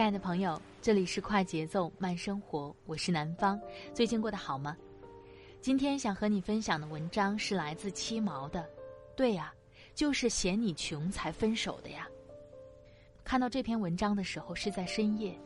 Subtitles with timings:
[0.00, 3.60] 亲爱的朋友，这里是快节奏慢生活，我是南方。
[3.92, 4.74] 最近过得好吗？
[5.60, 8.66] 今天想和你分享的文章是来自七毛的。
[9.14, 9.52] 对呀，
[9.94, 12.08] 就是嫌你穷才分手的呀。
[13.24, 15.38] 看到这篇文章的时候是在深夜，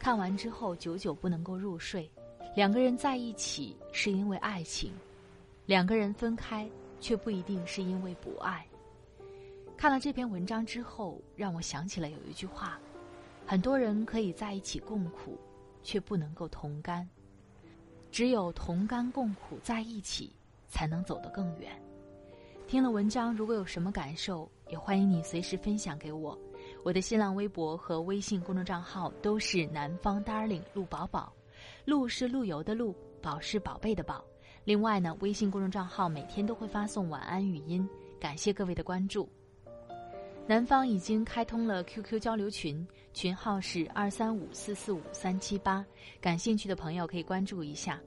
[0.00, 2.10] 看完之后久久不能够入睡。
[2.56, 4.92] 两个人在一起是因为爱情，
[5.64, 6.68] 两个人分开
[7.00, 8.66] 却不一定是因为不爱。
[9.76, 12.80] 看了这篇文章之后，让我想起了有一句话。
[13.46, 15.38] 很多人可以在一起共苦，
[15.82, 17.08] 却不能够同甘。
[18.10, 20.32] 只有同甘共苦在一起，
[20.68, 21.70] 才能走得更远。
[22.66, 26.38] 听了文章，如果有什么感受，也欢迎你随时分享给我。
[26.84, 31.32] 我的新浪微博和微信公众账号都是南方 darling 陆宝宝，
[31.84, 34.24] 陆是陆游的陆，宝是宝贝的宝。
[34.64, 37.86] 另外呢，微信公众账号每天都会发送晚安语音，
[38.20, 39.28] 感谢各位的关注。
[40.46, 45.84] 南方已经开通了 QQ 交流群，群号是二三五四四五三七八，
[46.20, 48.00] 感兴趣的朋友可以关注一下。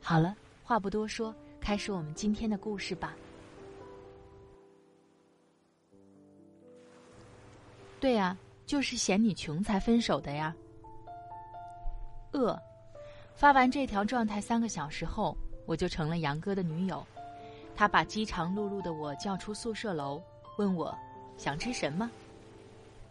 [0.00, 3.16] 好了，话不多说，开始我们今天的故事吧。
[7.98, 10.54] 对呀，就是嫌你穷才分手的呀。
[12.32, 12.56] 饿，
[13.34, 17.04] 发完这条状态三个小时后，我就成了杨哥的女友。
[17.74, 20.22] 他把饥肠辘辘的我叫出宿舍楼，
[20.58, 20.96] 问我。
[21.36, 22.10] 想吃什么？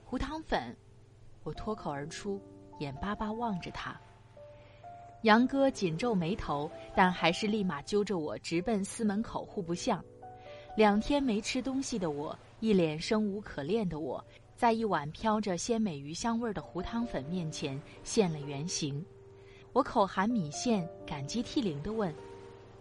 [0.03, 0.75] 糊汤粉，
[1.47, 2.41] 我脱口而出，
[2.79, 3.97] 眼巴巴望着他。
[5.21, 10.03] 杨哥紧皱眉头，但还是立马揪着我直奔司门口户部巷。
[10.75, 14.21] 两天没吃东西的我，一脸生无可恋的我，
[14.57, 19.03] 在一碗飘着鲜美鱼香味的糊汤粉面前现了原形。
[19.71, 22.13] 我口含米线，感激涕零的问：“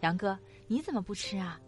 [0.02, 1.60] 杨哥，你怎么不吃啊？”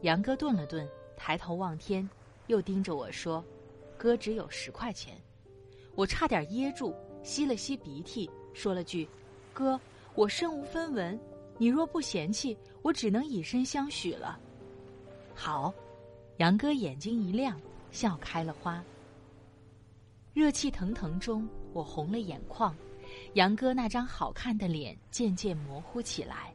[0.00, 2.08] 杨哥顿了顿，抬头望天。
[2.46, 3.44] 又盯着我说
[3.98, 5.14] ：“哥只有十块钱。”
[5.94, 9.08] 我差点噎住，吸了吸鼻涕，说了句
[9.52, 9.78] ：“哥，
[10.14, 11.18] 我身无分文，
[11.58, 14.38] 你若不嫌弃，我只能以身相许了。”
[15.34, 15.72] 好，
[16.38, 17.60] 杨哥眼睛一亮，
[17.90, 18.82] 笑开了花。
[20.32, 22.74] 热气腾腾中，我红了眼眶，
[23.34, 26.54] 杨哥那张好看的脸渐渐模糊起来。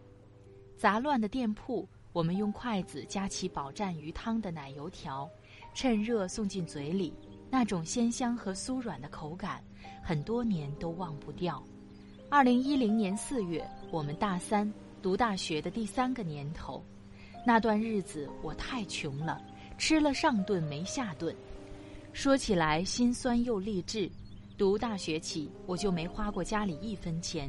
[0.78, 5.30] 杂乱的店铺，我们用筷子夹起饱蘸鱼汤的奶油条。
[5.76, 7.14] 趁热送进嘴里，
[7.50, 9.64] 那种鲜香和酥软的口感，
[10.04, 11.64] 很多年都忘不掉。
[12.30, 14.72] 二零一零年四月，我们大三
[15.02, 16.84] 读大学的第三个年头，
[17.46, 19.42] 那段日子我太穷了，
[19.78, 21.36] 吃了上顿没下顿。
[22.12, 24.10] 说起来心酸又励志。
[24.58, 27.48] 读大学起，我就没花过家里一分钱，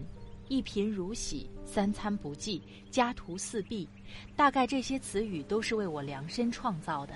[0.48, 3.88] 一贫如洗，三餐不济，家徒四壁，
[4.36, 7.15] 大概这些词语都是为我量身创造的。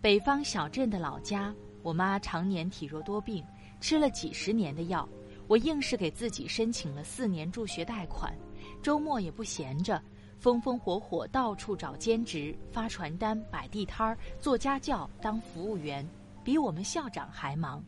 [0.00, 3.44] 北方小镇的老家，我妈常年体弱多病，
[3.80, 5.08] 吃了几十年的药。
[5.48, 8.32] 我硬是给自己申请了四年助学贷款，
[8.80, 10.00] 周末也不闲着，
[10.38, 16.08] 风风火火到处找兼职，发传单、摆地摊儿、做家教、当服务员，
[16.44, 17.82] 比我们校长还忙。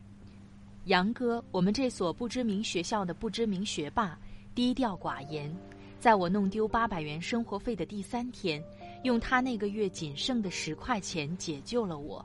[0.85, 4.19] 杨哥，我们这所不知名学校的不知名学霸，
[4.53, 5.55] 低调寡言，
[5.97, 8.61] 在我弄丢八百元生活费的第三天。
[9.03, 12.23] 用他那个月仅剩的十块钱解救了我。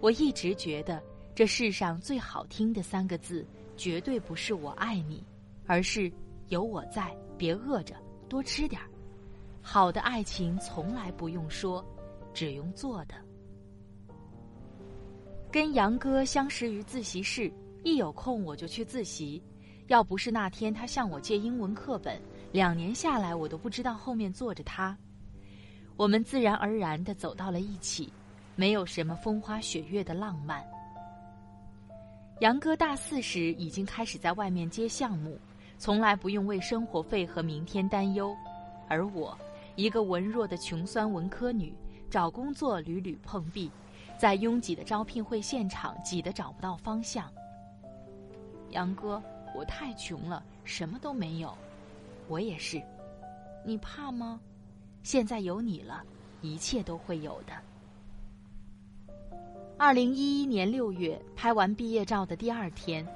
[0.00, 1.02] 我一直觉得
[1.34, 3.46] 这世上最好听的三个字，
[3.76, 5.24] 绝对不是“我爱你”，
[5.66, 6.10] 而是
[6.48, 7.94] “有我在，别饿着，
[8.28, 8.88] 多吃点儿”。
[9.60, 11.84] 好的爱情从来不用说，
[12.32, 13.14] 只用做的。
[15.50, 17.52] 跟杨哥相识于自习室，
[17.82, 19.42] 一有空我就去自习。
[19.88, 22.20] 要不是那天他向我借英文课本，
[22.52, 24.96] 两年下来我都不知道后面坐着他。
[25.98, 28.12] 我们自然而然的走到了一起，
[28.54, 30.64] 没有什么风花雪月的浪漫。
[32.38, 35.36] 杨哥大四时已经开始在外面接项目，
[35.76, 38.32] 从来不用为生活费和明天担忧，
[38.88, 39.36] 而我，
[39.74, 41.74] 一个文弱的穷酸文科女，
[42.08, 43.68] 找工作屡屡碰壁。
[44.16, 47.28] 在拥挤的招聘会现场，挤得找不到方向。
[48.70, 49.20] 杨哥，
[49.52, 51.52] 我太穷了，什么都没有。
[52.28, 52.80] 我也是。
[53.64, 54.40] 你怕吗？
[55.08, 56.04] 现在有你了，
[56.42, 57.54] 一切都会有的。
[59.78, 63.06] 二零一一年六月，拍完毕业照的第二天，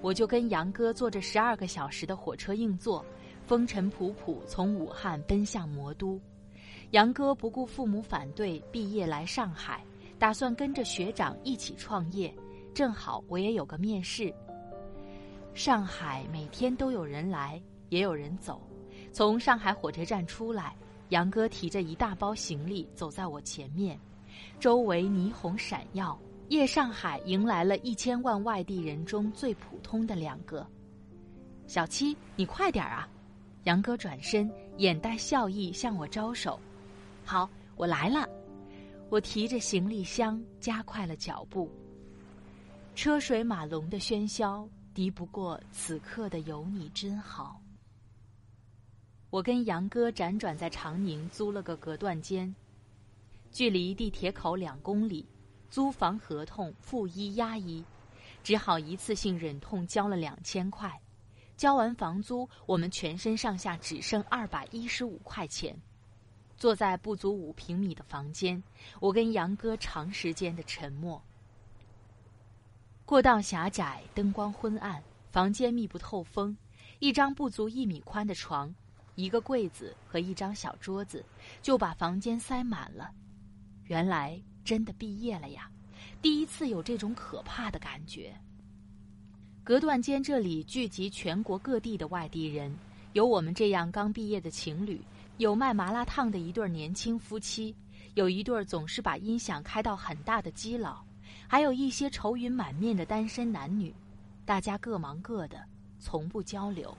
[0.00, 3.04] 我就跟杨哥坐着十二个小时的火车硬座，
[3.48, 6.20] 风尘仆仆从武汉奔向魔都。
[6.92, 9.82] 杨哥不顾父母反对，毕业来上海。
[10.20, 12.32] 打算跟着学长一起创业，
[12.72, 14.32] 正好我也有个面试。
[15.52, 18.62] 上海每天都有人来，也有人走。
[19.10, 20.76] 从上海火车站出来，
[21.10, 23.98] 杨哥提着一大包行李走在我前面，
[24.58, 26.18] 周围霓虹闪耀。
[26.48, 30.66] 夜上海迎来了一千万外地人中最普通的两个。
[31.68, 33.08] 小七，你快点啊！
[33.64, 36.58] 杨哥转身，眼带笑意向我招手。
[37.24, 38.28] 好，我来了。
[39.10, 41.70] 我提着行李箱，加快了脚步。
[42.96, 47.60] 车水马龙的喧嚣，敌不过此刻的有你真好。
[49.30, 52.52] 我跟杨哥辗转在长宁租了个隔断间，
[53.52, 55.24] 距离地铁口两公里，
[55.70, 57.84] 租房合同付一押一，
[58.42, 61.00] 只好一次性忍痛交了两千块。
[61.56, 65.80] 交完房租，我们全身上下只剩二百一十五块钱。
[66.56, 68.60] 坐在不足五平米的房间，
[68.98, 71.22] 我跟杨哥长时间的沉默。
[73.06, 76.56] 过道狭窄，灯光昏暗，房间密不透风。
[76.98, 78.74] 一张不足一米宽的床，
[79.20, 81.24] 一个柜子和一张小桌子，
[81.60, 83.10] 就把房间塞满了。
[83.84, 85.70] 原来真的毕业了呀！
[86.22, 88.34] 第一次有这种可怕的感觉。
[89.62, 92.74] 隔断间这里聚集全国各地的外地人，
[93.12, 95.00] 有我们这样刚毕业的情侣。
[95.36, 97.74] 有卖麻辣烫的一对年轻夫妻，
[98.14, 101.02] 有一对总是把音响开到很大的基佬，
[101.48, 103.94] 还有一些愁云满面的单身男女，
[104.44, 105.64] 大家各忙各的，
[105.98, 106.94] 从不交流。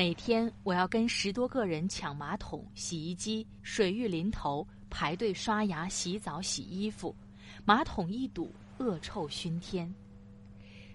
[0.00, 7.14] 每天我要跟十多个人抢马桶、洗衣机、水浴淋头，排队刷牙、洗澡、洗衣服，
[7.66, 9.94] 马桶一堵，恶臭熏天。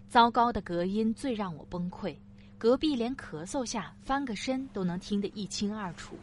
[0.09, 2.17] 糟糕的隔音最让我崩溃，
[2.57, 6.17] 隔壁连咳嗽下翻个身都能听得一清二楚。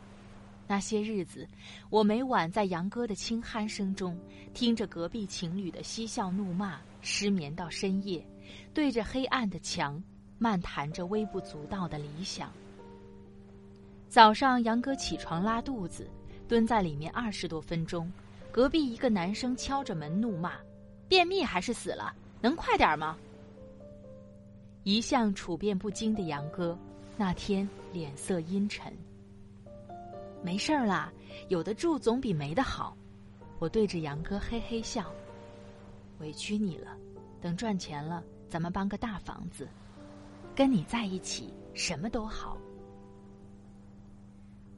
[0.67, 1.47] 那些日子，
[1.89, 4.19] 我每晚在杨哥的轻鼾声中，
[4.55, 8.27] 听着隔壁情侣的嬉笑怒骂，失眠到深夜，
[8.75, 10.03] 对着黑暗的墙，
[10.37, 12.53] 漫谈着微不足道的理想。
[14.13, 16.07] 早上，杨哥起床拉肚子，
[16.47, 18.13] 蹲在里面二十多分钟，
[18.51, 20.53] 隔壁一个男生敲着门怒骂
[21.09, 22.15] ：“便秘还是死了？
[22.39, 23.17] 能快点吗？”
[24.85, 26.77] 一向处变不惊的杨哥，
[27.17, 28.93] 那天脸色阴沉。
[30.43, 31.11] 没事儿啦，
[31.49, 32.95] 有的住总比没的好。
[33.59, 35.11] 我对着杨哥嘿嘿笑，
[36.19, 36.95] 委屈你了。
[37.41, 39.67] 等赚钱了，咱们搬个大房子，
[40.55, 42.59] 跟你在一起什么都好。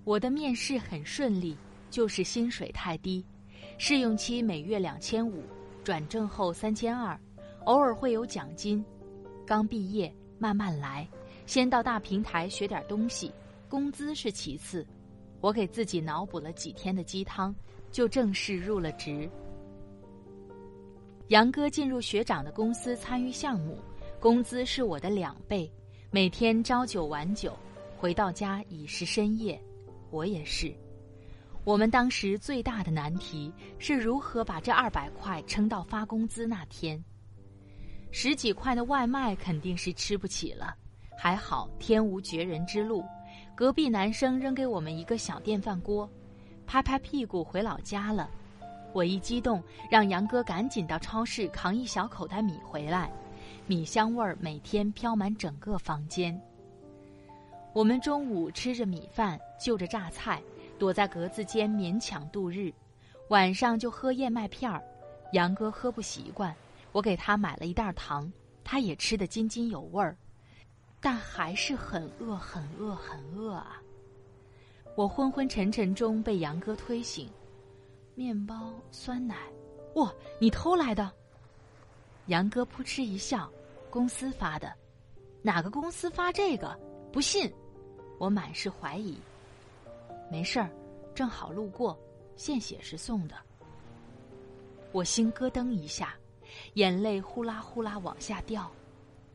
[0.05, 1.57] 我的面试很顺利，
[1.91, 3.25] 就是薪水太低，
[3.79, 5.43] 试用期每月两千五，
[5.83, 7.19] 转正后三千二，
[7.65, 8.85] 偶尔会有奖金。
[9.47, 11.09] 刚毕业，慢慢来，
[11.47, 13.33] 先到大平台学点东西，
[13.67, 14.87] 工资是其次。
[15.41, 17.55] 我给自己脑补了几天的鸡汤，
[17.91, 19.29] 就正式入了职。
[21.29, 23.79] 杨哥进入学长的公司参与项目，
[24.21, 25.71] 工资是我的两倍，
[26.11, 27.57] 每天朝九晚九，
[27.97, 29.59] 回到家已是深夜。
[30.15, 30.73] 我也是。
[31.65, 37.03] 我们当时最大的难题是如何把这二百块撑到发工资那天。
[38.13, 40.77] 十几块的外卖肯定是吃不起了，
[41.19, 43.05] 还好天无绝人之路。
[43.57, 46.09] 隔壁男生扔给我们一个小电饭锅，
[46.65, 48.31] 拍拍屁股回老家了。
[48.93, 53.11] 我一激动，让杨哥赶紧到超市扛一小口袋米回来，
[53.67, 56.41] 米香味儿每天飘满整个房间。
[57.73, 60.43] 我们中午吃着米饭，就着榨菜，
[60.79, 62.71] 躲在格子间勉强度日。
[63.29, 64.85] 晚上就喝燕麦片儿，
[65.33, 66.55] 杨哥喝不习惯，
[66.93, 68.31] 我给他买了一袋糖，
[68.63, 70.15] 他也吃得津津有味儿。
[71.01, 73.81] 但还是很饿，很饿，很饿啊！
[74.97, 77.27] 我昏昏沉沉中被杨哥推醒，
[78.15, 79.35] 面包、酸奶，
[79.95, 81.11] 哇，你偷来的？
[82.27, 83.51] 杨哥扑哧一笑
[83.89, 84.71] ：“公司发的，
[85.41, 86.79] 哪个公司发这个？
[87.11, 87.51] 不信。”
[88.21, 89.19] 我满是怀疑。
[90.31, 90.71] 没事儿，
[91.15, 91.99] 正好路过，
[92.37, 93.37] 献血时送的。
[94.93, 96.15] 我心咯噔一下，
[96.75, 98.71] 眼泪呼啦呼啦往下掉，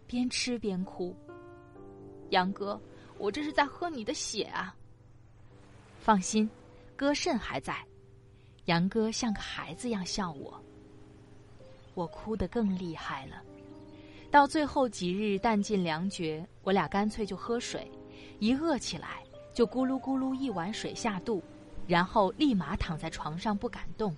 [0.07, 1.15] 边吃边哭。
[2.29, 2.79] 杨哥，
[3.17, 4.75] 我这是在喝你的血啊！
[5.99, 6.49] 放心，
[6.95, 7.75] 哥肾还在。
[8.65, 10.61] 杨哥像个孩子一样笑我。
[11.95, 13.41] 我哭得更厉害了。
[14.31, 17.91] 到最后几日弹尽粮绝，我俩干脆就喝水，
[18.37, 21.41] 一饿起来就咕噜咕噜一碗水下肚，
[21.87, 24.15] 然后立马躺在床上不敢动。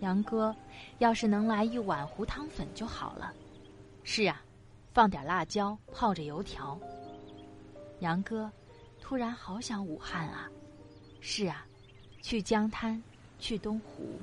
[0.00, 0.54] 杨哥，
[0.98, 3.32] 要是能来一碗糊汤粉就好了。
[4.02, 4.42] 是啊，
[4.92, 6.78] 放点辣椒，泡着油条。
[8.00, 8.50] 杨哥，
[9.00, 10.50] 突然好想武汉啊。
[11.20, 11.64] 是啊，
[12.20, 13.00] 去江滩，
[13.38, 14.18] 去东湖。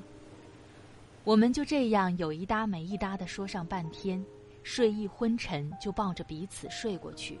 [1.24, 4.22] 我们就这样有一搭没一搭的说上半天，
[4.62, 7.38] 睡意昏沉，就抱着彼此睡过去。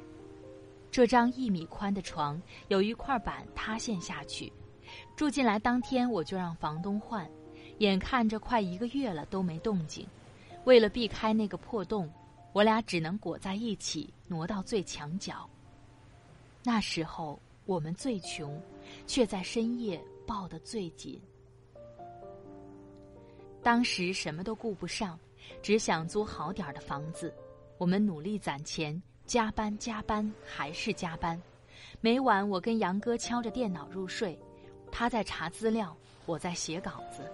[0.90, 4.52] 这张一米宽的床有一块板塌陷下去，
[5.16, 7.30] 住进来当天我就让房东换。
[7.78, 10.06] 眼看着快一个月了都没动静，
[10.64, 12.12] 为了避开那个破洞，
[12.52, 15.48] 我俩只能裹在一起挪到最墙角。
[16.62, 18.60] 那时候我们最穷，
[19.06, 21.18] 却在深夜抱得最紧。
[23.62, 25.18] 当时什么都顾不上，
[25.62, 27.32] 只想租好点的房子。
[27.78, 31.40] 我们努力攒钱，加班加班还是加班。
[32.00, 34.36] 每晚我跟杨哥敲着电脑入睡，
[34.90, 35.96] 他在查资料，
[36.26, 37.30] 我在写稿子。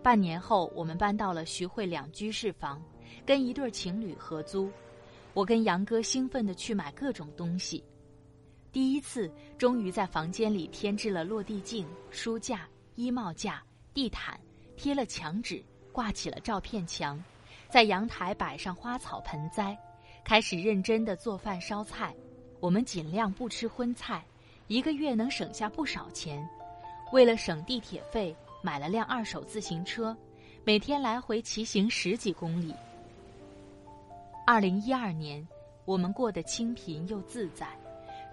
[0.00, 2.80] 半年后，我们搬到了徐汇两居室房，
[3.26, 4.70] 跟一对情侣合租。
[5.34, 7.82] 我跟杨哥兴奋地去买各种东西。
[8.70, 9.28] 第一次，
[9.58, 13.60] 终于在房间里添置了落地镜、书架、衣帽架、
[13.92, 14.38] 地毯，
[14.76, 17.20] 贴了墙纸，挂起了照片墙，
[17.68, 19.76] 在阳台摆上花草盆栽，
[20.24, 22.14] 开始认真的做饭烧菜。
[22.60, 24.24] 我们尽量不吃荤菜，
[24.66, 26.48] 一个月能省下不少钱。
[27.12, 28.36] 为了省地铁费。
[28.62, 30.14] 买了辆二手自行车，
[30.64, 32.74] 每天来回骑行十几公里。
[34.46, 35.48] 二零一二年，
[35.86, 37.66] 我们过得清贫又自在，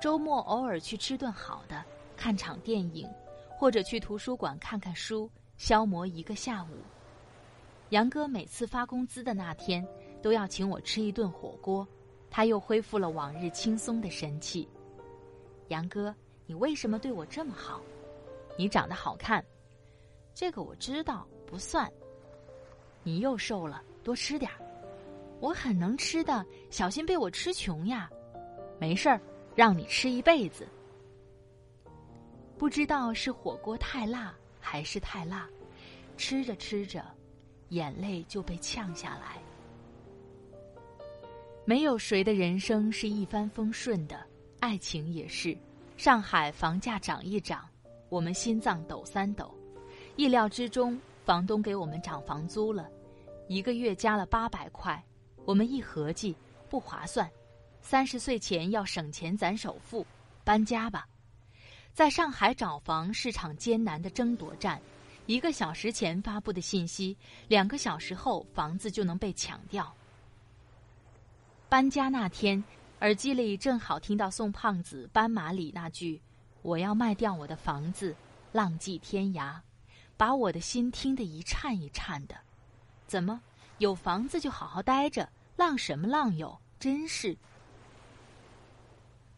[0.01, 1.81] 周末偶尔去吃顿好的，
[2.17, 3.09] 看场电影，
[3.57, 6.75] 或者去图书馆看看书，消磨一个下午。
[7.91, 9.87] 杨哥每次发工资的那天，
[10.27, 11.87] 都要请我吃一顿火锅，
[12.29, 14.67] 他又恢复了往日轻松的神气。
[15.69, 16.13] 杨哥，
[16.45, 17.81] 你为什么对我这么好？
[18.57, 19.41] 你长得好看。
[20.33, 21.89] 这个我知道不算。
[23.03, 24.57] 你又瘦了，多吃点儿。
[25.39, 28.09] 我很能吃的，小心被我吃穷呀。
[28.77, 29.21] 没事儿，
[29.55, 30.67] 让你吃一辈子。
[32.57, 35.49] 不知道是火锅太辣还是太辣，
[36.17, 37.01] 吃着吃着，
[37.69, 39.41] 眼泪就被呛下来。
[41.69, 44.25] 没有谁的人生是一帆风顺的，
[44.61, 45.53] 爱情也是。
[45.97, 47.67] 上海房价涨一涨，
[48.07, 49.53] 我们心脏抖三抖。
[50.15, 52.89] 意料之中，房东给我们涨房租了，
[53.49, 55.03] 一个月加了八百块。
[55.43, 56.33] 我们一合计，
[56.69, 57.29] 不划算。
[57.81, 60.07] 三十岁前要省钱攒首付，
[60.45, 61.05] 搬家吧。
[61.91, 64.79] 在上海找房是场艰难的争夺战。
[65.25, 67.17] 一个小时前发布的信息，
[67.49, 69.93] 两个小时后房子就能被抢掉。
[71.69, 72.63] 搬家那天，
[73.01, 76.21] 耳机里正好听到宋胖子《斑马》里那句
[76.63, 78.15] ：“我要卖掉我的房子，
[78.53, 79.53] 浪迹天涯。”
[80.15, 82.35] 把我的心听得一颤一颤的，
[83.05, 83.41] 怎么
[83.79, 86.57] 有房子就好好待着，浪什么浪哟？
[86.79, 87.37] 真是。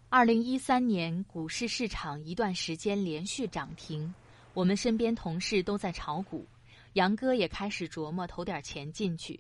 [0.10, 4.14] 二零一三年股市市场一段时间连续涨停，
[4.54, 6.46] 我们身边同事都在炒股，
[6.94, 9.40] 杨哥也开始琢磨投点钱进去。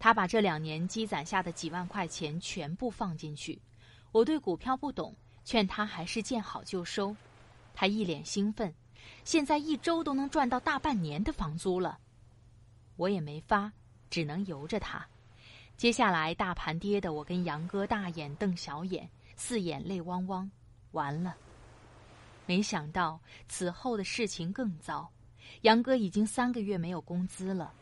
[0.00, 3.60] 他把这两年积攒下的几万块钱全部放进去。
[4.10, 5.14] 我对股票不懂，
[5.44, 7.14] 劝他还是见好就收。
[7.74, 8.74] 他一脸兴奋。
[9.24, 11.98] 现在一周都能赚到大半年的房租了，
[12.96, 13.72] 我也没法，
[14.08, 15.06] 只能由着他。
[15.76, 20.50] 接下来大盘跌的，我跟杨哥大眼瞪小眼，四眼泪汪汪。
[20.92, 21.36] 完了，
[22.46, 25.08] 没想到此后的事情更糟。
[25.62, 27.72] 杨哥已经三个月没有工资了。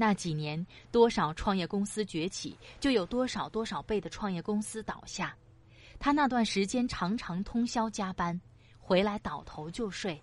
[0.00, 5.36] 那几年，多少创业公司崛起，就有多少多少倍的创业公司倒下。
[5.98, 8.40] 他那段时间常常通宵加班，
[8.78, 10.22] 回来倒头就睡。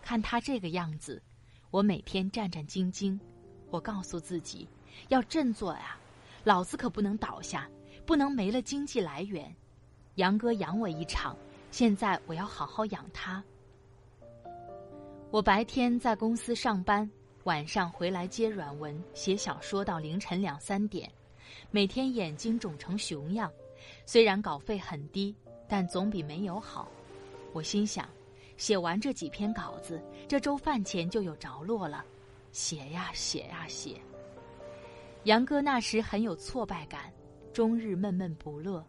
[0.00, 1.20] 看他这个样子，
[1.72, 3.18] 我每天战战兢兢。
[3.70, 4.68] 我告诉自己，
[5.08, 5.98] 要振作呀，
[6.44, 7.68] 老子可不能倒下，
[8.06, 9.52] 不能没了经济来源。
[10.14, 11.36] 杨哥养我一场，
[11.72, 13.42] 现在我要好好养他。
[15.30, 17.10] 我白天在公司上班，
[17.48, 21.10] 晚上回来接软文，写小说到凌晨两三点，
[21.70, 23.50] 每天眼睛肿成熊样。
[24.04, 25.34] 虽然稿费很低，
[25.66, 26.90] 但总比没有好。
[27.54, 28.06] 我心想，
[28.58, 32.04] 写完这几篇稿子，这周饭钱就有着落了。
[32.52, 33.98] 写呀写呀写。
[35.24, 37.10] 杨哥那时很有挫败感，
[37.54, 38.84] 终日闷闷不乐。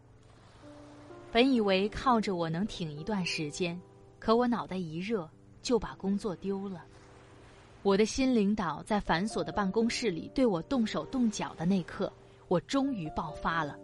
[1.32, 3.80] 本以为靠着我能挺一段时间，
[4.20, 5.30] 可我脑袋一热，
[5.62, 6.84] 就把工作丢了。
[7.82, 12.12] 我的新领导在繁琐的办公室里对我动手动脚的那刻，
[12.48, 13.78] 我终于爆发了。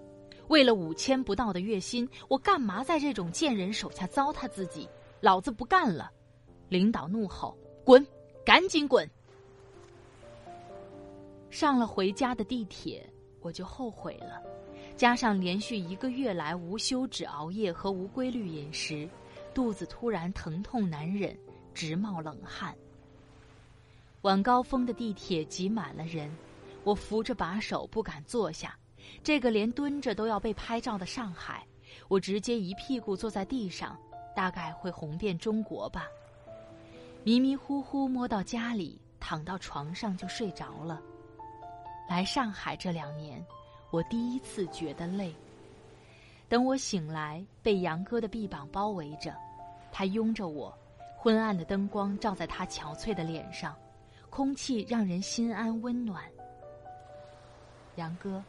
[0.49, 4.87] 为了五千不到的月薪，我干嘛在这种贱人手下糟蹋自己？
[5.21, 6.11] 老子不干了！
[6.67, 8.05] 领导怒吼：“滚，
[8.45, 9.09] 赶紧滚！”
[11.49, 13.09] 上了回家的地铁，
[13.41, 14.41] 我就后悔了。
[14.97, 19.09] 加上连续一个月来无休止熬夜和无规律饮食，
[19.53, 21.35] 肚子突然疼痛难忍，
[21.73, 22.75] 直冒冷汗。
[24.25, 26.27] 晚高峰的地铁挤满了人，
[26.83, 28.75] 我扶着把手不敢坐下。
[29.23, 31.63] 这个连蹲着都要被拍照的上海，
[32.07, 33.95] 我直接一屁股坐在地上，
[34.35, 36.07] 大概会红遍中国吧。
[37.23, 40.99] 迷迷糊糊摸到家里，躺到床上就睡着了。
[42.09, 43.45] 来上海这两年，
[43.91, 45.35] 我第一次觉得累。
[46.49, 49.35] 等我醒来，被杨哥的臂膀包围着，
[49.91, 50.75] 他拥着我，
[51.15, 53.75] 昏暗的灯光照在他憔悴的脸上，
[54.35, 56.21] 空气让人心安温暖。
[57.95, 58.43] 杨哥。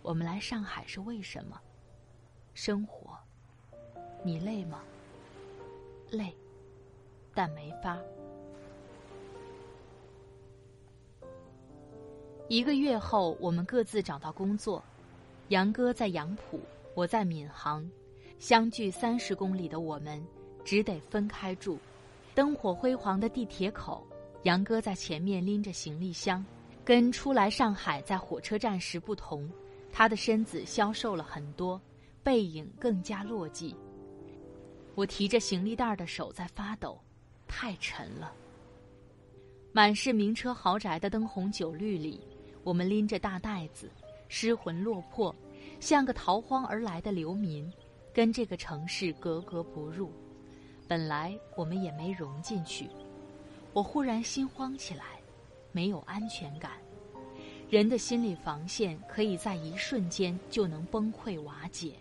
[0.00, 1.60] 我们来上海是为什么？
[2.54, 3.18] 生活，
[4.24, 4.82] 你累吗？
[6.08, 6.34] 累，
[7.34, 7.98] 但没法。
[12.48, 14.82] 一个月后，我们各自找到工作。
[15.48, 16.58] 杨哥在杨浦，
[16.94, 17.86] 我在闵行，
[18.38, 20.24] 相距三十公里的我们，
[20.64, 21.78] 只得分开住。
[22.34, 24.06] 灯火辉煌的地铁口，
[24.46, 26.44] 杨哥在前面拎着行李箱，
[26.84, 29.50] 跟初来上海在火车站时不同。
[29.92, 31.80] 他的身子消瘦了很多，
[32.22, 33.74] 背影更加落寂。
[34.94, 36.96] 我提着行李袋的手在发抖，
[37.48, 38.32] 太沉了。
[39.72, 42.20] 满是名车豪宅的灯红酒绿里，
[42.62, 43.90] 我们拎着大袋子，
[44.28, 45.34] 失魂落魄，
[45.80, 47.68] 像个逃荒而来的流民，
[48.14, 50.08] 跟这个城市格格不入。
[50.86, 52.88] 本来我们也没融进去，
[53.76, 55.20] 我忽然心慌起来，
[55.70, 56.80] 没有安全感。
[57.68, 61.96] 人的心理防线可以在一瞬间就能崩溃瓦解。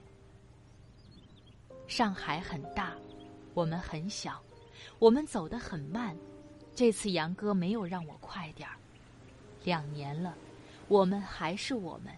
[1.86, 2.96] 上海很大，
[3.54, 4.42] 我们很小，
[5.00, 6.16] 我们走得很慢。
[6.74, 8.78] 这次杨哥没有让我快点儿。
[9.66, 10.34] 两年了，
[10.88, 12.14] 我们还是我们，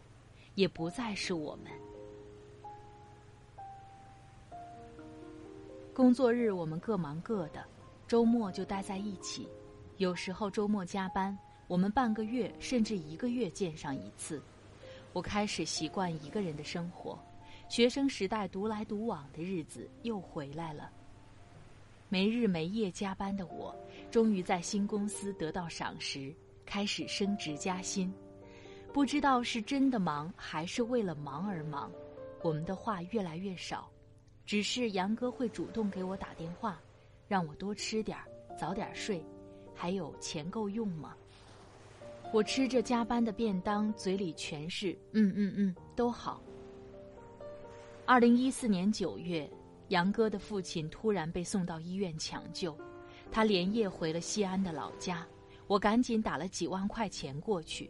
[0.54, 1.72] 也不再是我们。
[5.96, 7.65] 工作日我们各忙各的，
[8.08, 9.48] 周末就待在一起，
[9.98, 11.38] 有时候周末加班。
[11.67, 14.41] 我们半个月甚至一个月见上一次，
[15.12, 17.20] 我开始习惯一个人的生活，
[17.67, 20.89] 学生时代独来独往的日子又回来了。
[22.08, 23.76] 没日没夜加班的我，
[24.10, 26.34] 终于在新公司得到赏识，
[26.65, 28.13] 开始升职加薪。
[28.93, 31.91] 不知道是真的忙还是为了忙而忙，
[32.41, 33.91] 我们的话越来越少，
[34.46, 36.80] 只是杨哥会主动给我打电话，
[37.27, 38.25] 让我多吃点儿，
[38.57, 39.23] 早点睡，
[39.75, 41.15] 还有钱够用吗？
[42.33, 46.41] 我吃着加班的便当，嘴里全是嗯嗯嗯，都好。
[48.05, 49.49] 二零一四年九月，
[49.89, 52.77] 杨哥的父亲突然被送到医院抢救，
[53.31, 55.25] 他连夜回了西安的老家，
[55.67, 57.89] 我赶紧打了几万块钱过去。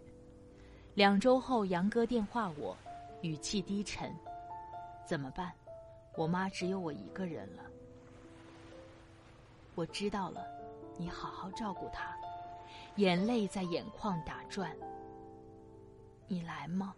[0.95, 2.76] 两周后，杨哥电话我，
[3.21, 4.12] 语气低沉
[5.06, 5.52] ：“怎么办？
[6.15, 7.63] 我妈只有我一个人了。”
[9.78, 10.44] 我知道了，
[10.98, 12.18] 你好好照顾他。
[12.96, 14.76] 眼泪在眼眶打转。
[16.28, 16.96] 你来吗？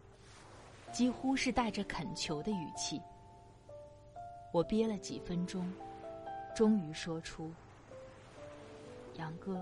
[0.89, 3.01] 几乎是带着恳求的语气。
[4.53, 5.69] 我憋了几分钟，
[6.55, 7.51] 终于说出
[9.19, 9.61] ：“杨哥，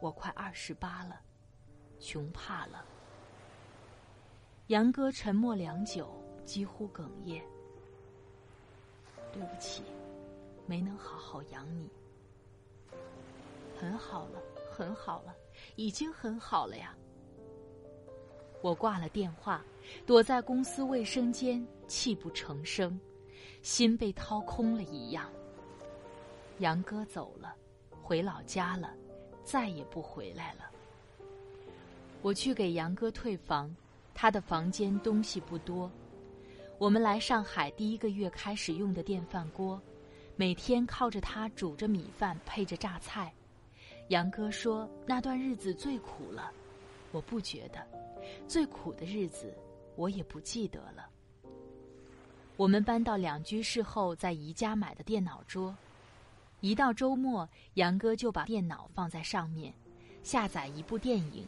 [0.00, 1.20] 我快二十八了，
[2.00, 2.84] 穷怕了。”
[4.66, 6.12] 杨哥沉默良久，
[6.44, 7.40] 几乎哽咽
[9.32, 9.84] ：“对不起，
[10.66, 11.88] 没能好好养你。
[13.78, 15.34] 很好了，很好了。”
[15.76, 16.94] 已经很好了呀。
[18.60, 19.64] 我挂了电话，
[20.04, 22.98] 躲在公司卫生间，泣不成声，
[23.62, 25.30] 心被掏空了一样。
[26.58, 27.54] 杨哥走了，
[28.02, 28.92] 回老家了，
[29.44, 30.70] 再也不回来了。
[32.20, 33.74] 我去给杨哥退房，
[34.12, 35.90] 他的房间东西不多。
[36.78, 39.80] 我们来上海第一个月开始用的电饭锅，
[40.36, 43.32] 每天靠着它煮着米饭，配着榨菜。
[44.08, 46.52] 杨哥说那段日子最苦了，
[47.10, 47.86] 我不觉得，
[48.46, 49.52] 最苦的日子
[49.96, 51.08] 我也不记得了。
[52.56, 55.74] 我们搬到两居室后，在宜家买的电脑桌，
[56.60, 59.72] 一到周末，杨哥就把电脑放在上面，
[60.22, 61.46] 下载一部电影，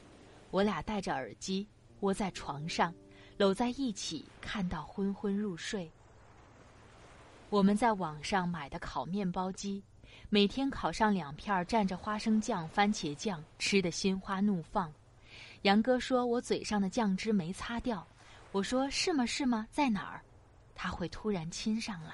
[0.51, 1.67] 我俩戴着耳机
[2.01, 2.93] 窝在床上，
[3.37, 5.91] 搂在一起看到昏昏入睡。
[7.51, 9.83] 我们在网上买的烤面包机。
[10.29, 14.93] 每天烤上两片，蘸着花生酱、番茄酱，吃的心花怒放。
[15.63, 18.05] 杨哥说我嘴上的酱汁没擦掉，
[18.51, 19.25] 我说是吗？
[19.25, 19.69] 是吗？
[19.71, 20.21] 在哪儿？
[20.75, 22.13] 他会突然亲上来。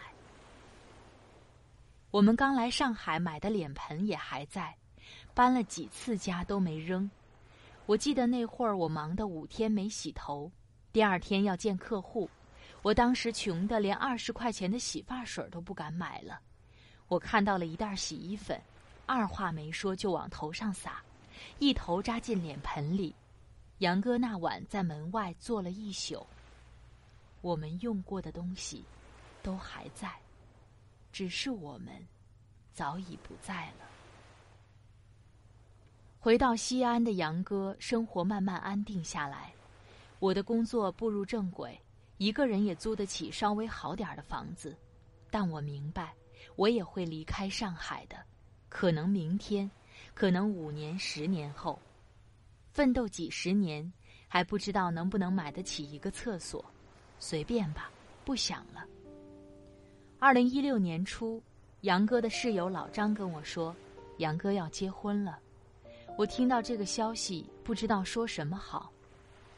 [2.11, 4.77] 我们刚来上海买的脸盆也还在，
[5.33, 7.11] 搬了几次家都没扔。
[7.87, 10.53] 我记得那会儿我忙得五天没洗头，
[10.92, 12.29] 第二天要见客户，
[12.83, 16.38] 我当时穷的连二十块钱的洗发水都不敢买了。
[17.12, 18.59] 我看到了一袋洗衣粉，
[19.05, 21.03] 二话没说就往头上撒，
[21.59, 23.14] 一头扎进脸盆里。
[23.81, 26.27] 杨哥那晚在门外坐了一宿。
[27.42, 28.83] 我们用过的东西
[29.42, 30.11] 都还在，
[31.12, 31.88] 只是我们
[32.72, 33.85] 早已不在了。
[36.18, 39.53] 回到西安的杨哥，生活慢慢安定下来。
[40.18, 41.79] 我的工作步入正轨，
[42.16, 44.75] 一个人也租得起稍微好点的房子，
[45.31, 46.14] 但我明白。
[46.57, 48.16] 我也会离开上海的，
[48.68, 49.70] 可能明天，
[50.14, 51.78] 可能五年、十年后，
[52.72, 53.92] 奋斗几十年，
[54.28, 56.64] 还不知道能不能买得起一个厕所，
[57.18, 57.90] 随便吧，
[58.24, 58.85] 不想了。
[60.18, 61.42] 二零一六年初，
[61.81, 63.74] 杨哥的室友老张跟我说，
[64.18, 65.38] 杨哥要结婚了。
[66.16, 68.92] 我听到这个消息，不知道说什么好，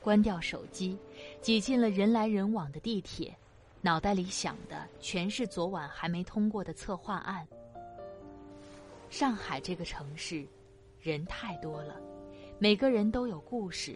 [0.00, 0.96] 关掉手机，
[1.42, 3.36] 挤进了人来人往的地铁。
[3.84, 7.46] 脑袋里想的全是昨晚还没通过的策划案。
[9.10, 10.46] 上海这个城市，
[10.98, 12.00] 人太多了，
[12.58, 13.94] 每个人都有故事，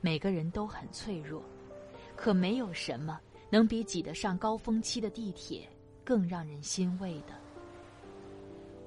[0.00, 1.42] 每个人都很脆弱，
[2.16, 3.20] 可没有什么
[3.50, 5.68] 能比挤得上高峰期的地铁
[6.02, 7.34] 更让人欣慰的。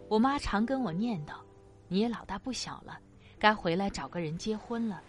[0.07, 1.33] 我妈常跟我念叨
[1.87, 2.99] ：“你也老大不小了，
[3.37, 5.03] 该回来找个人结婚了。”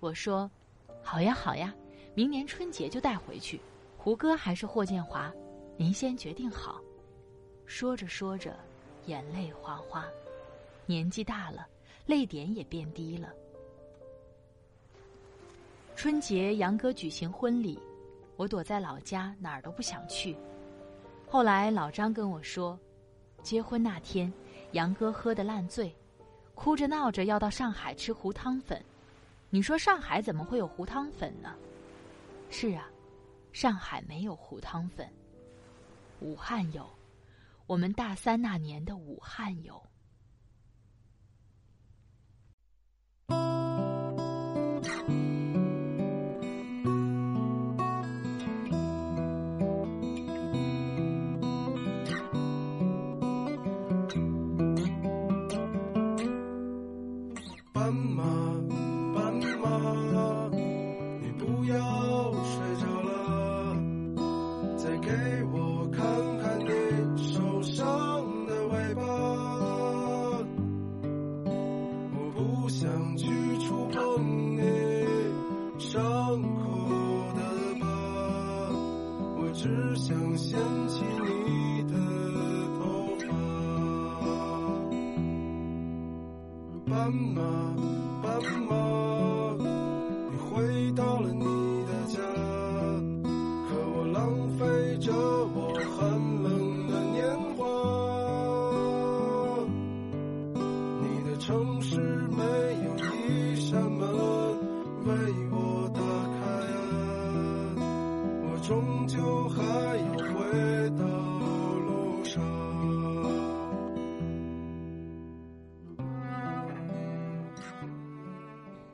[0.00, 0.50] 我说
[1.04, 1.74] ：“好呀好呀，
[2.14, 3.60] 明年春节就带回去。”
[4.02, 5.32] 胡歌还是霍建华，
[5.76, 6.82] 您先决定好。
[7.66, 8.58] 说着说着，
[9.06, 10.08] 眼泪哗哗。
[10.86, 11.68] 年纪大了，
[12.04, 13.32] 泪点也变低了。
[15.94, 17.78] 春节杨哥举行婚礼，
[18.34, 20.36] 我躲在老家，哪儿都不想去。
[21.28, 22.76] 后来老张跟我说，
[23.40, 24.32] 结婚那天，
[24.72, 25.94] 杨哥喝得烂醉，
[26.56, 28.84] 哭着闹着要到上海吃糊汤粉。
[29.48, 31.54] 你说上海怎么会有糊汤粉呢？
[32.50, 32.88] 是啊。
[33.52, 35.08] 上海没有糊汤粉，
[36.20, 36.88] 武汉有。
[37.66, 39.82] 我们大三那年的武汉有。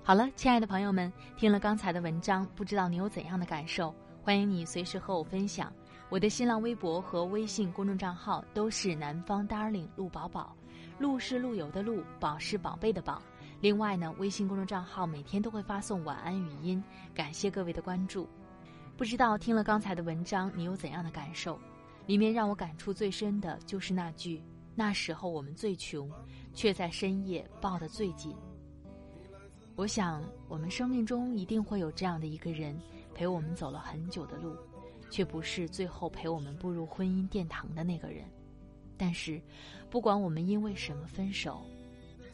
[0.08, 3.94] 好了，亲爱的朋友们，听了刚才的文章，不知道你有怎样的感受？
[4.22, 5.70] 欢迎你随时和我分享。
[6.08, 10.56] 我的新浪微博和微信公众账号都是南方 Darling 陆宝宝，
[10.98, 13.20] 陆是陆游的陆，宝是宝贝的宝。
[13.60, 16.82] 另外呢，微信公众账号每天都会发送晚安语音，
[17.14, 18.26] 感谢各位的关注。
[18.96, 21.60] 不知道听了刚才的文章，你有怎样的感受？
[22.06, 24.42] 里面让我感触最深的就是那句
[24.74, 26.10] ：“那时候我们最穷，
[26.54, 28.34] 却在深夜抱得最紧。”
[29.78, 32.76] 我想，我们生命中一定会有这样的一个人，
[33.14, 34.56] 陪我们走了很久的路，
[35.08, 38.24] 却不是最后陪我们步入婚姻殿堂的那个人。
[38.96, 39.40] 但是，
[39.88, 41.64] 不管我们因为什么分手，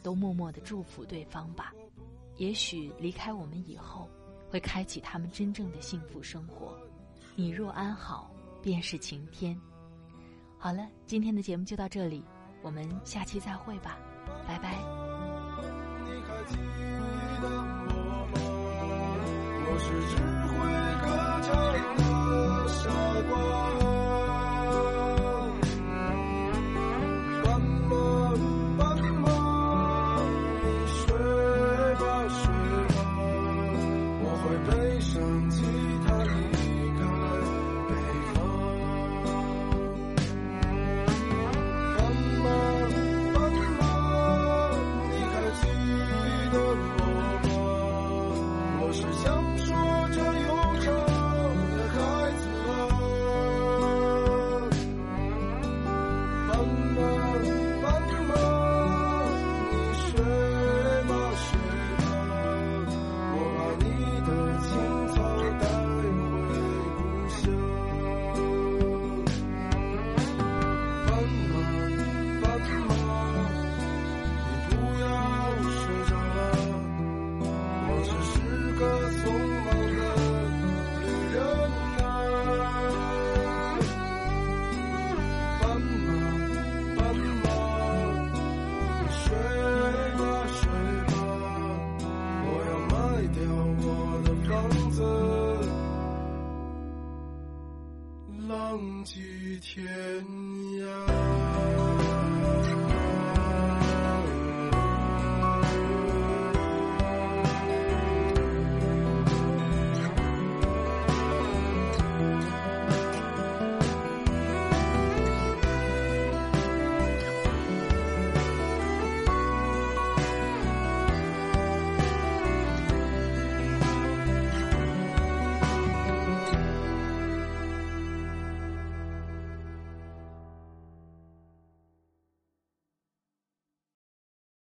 [0.01, 1.71] 都默默的祝福对方吧。
[2.37, 4.09] 也许离开我们以后，
[4.49, 6.75] 会开启他们真正的幸福生活。
[7.35, 9.55] 你若安好，便是晴天。
[10.57, 12.23] 好了，今天的节目就到这里，
[12.63, 13.99] 我们下期再会吧，
[14.47, 14.83] 拜拜。
[19.75, 20.15] 我是只
[20.47, 20.55] 会
[21.01, 21.05] 歌
[21.41, 21.51] 唱
[21.97, 22.01] 的
[22.69, 22.87] 傻
[23.29, 23.94] 瓜。